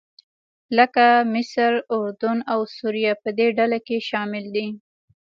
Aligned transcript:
لکه 0.77 1.05
مصر، 1.33 1.73
اردن 1.95 2.37
او 2.53 2.59
سوریه 2.77 3.13
په 3.23 3.29
دې 3.37 3.47
ډله 3.57 3.79
کې 3.87 3.97
شامل 4.09 4.45
دي. 4.55 4.67